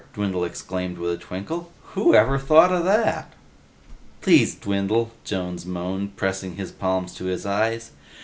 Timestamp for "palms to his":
6.71-7.45